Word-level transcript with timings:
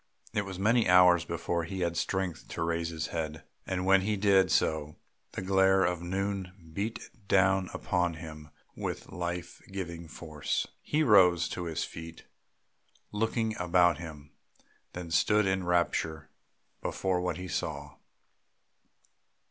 It 0.33 0.45
was 0.45 0.57
many 0.57 0.89
hours 0.89 1.25
before 1.25 1.63
he 1.63 1.81
had 1.81 1.95
strength 1.95 2.47
to 2.47 2.63
raise 2.63 2.89
his 2.89 3.09
head; 3.13 3.43
and 3.67 3.85
when 3.85 4.01
he 4.01 4.17
did 4.17 4.49
so, 4.51 4.95
the 5.33 5.43
glare 5.43 5.83
of 5.85 6.01
noon 6.01 6.71
beat 6.73 7.11
down 7.27 7.69
upon 7.71 8.15
him 8.15 8.49
with 8.75 9.11
life 9.11 9.61
giving 9.71 10.07
force. 10.07 10.65
He 10.81 11.03
rose 11.03 11.47
to 11.49 11.65
his 11.65 11.83
feet 11.83 12.23
looking 13.11 13.55
about 13.57 13.99
him, 13.99 14.31
then 14.93 15.11
stood 15.11 15.45
in 15.45 15.65
rapture 15.67 16.31
before 16.81 17.21
what 17.21 17.37
he 17.37 17.47
saw. 17.47 17.97